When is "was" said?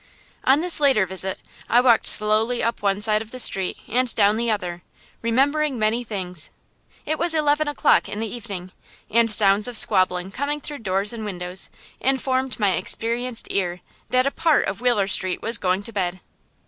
7.19-7.35, 15.43-15.59